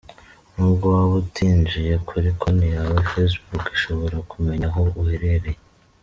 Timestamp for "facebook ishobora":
3.11-4.17